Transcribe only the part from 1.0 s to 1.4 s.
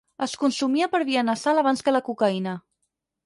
via